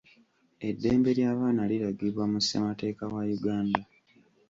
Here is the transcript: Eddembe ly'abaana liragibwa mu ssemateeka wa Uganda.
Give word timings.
Eddembe 0.69 1.09
ly'abaana 1.17 1.61
liragibwa 1.71 2.23
mu 2.31 2.39
ssemateeka 2.43 3.03
wa 3.13 3.23
Uganda. 3.37 3.81